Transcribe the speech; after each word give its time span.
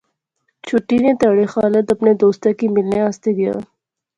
چُھٹی 0.65 0.97
نے 1.03 1.11
تہاڑے 1.19 1.45
خالد 1.53 1.85
اپنے 1.95 2.11
دوستا 2.23 2.49
کی 2.57 2.67
ملنے 2.75 2.99
آسطے 3.07 3.31
گیا 3.39 3.53